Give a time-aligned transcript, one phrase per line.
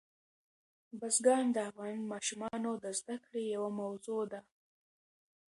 [0.99, 4.41] بزګان د افغان ماشومانو د زده کړې یوه موضوع ده.